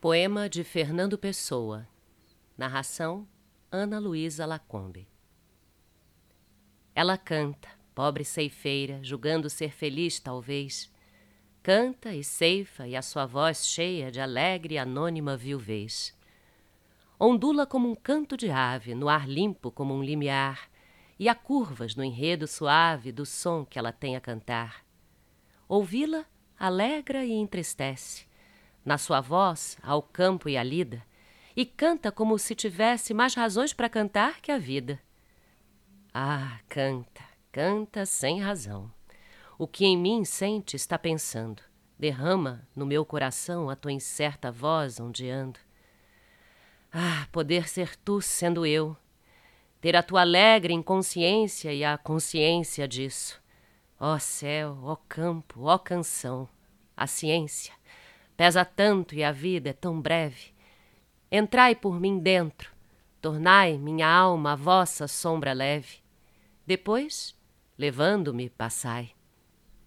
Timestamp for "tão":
59.72-60.00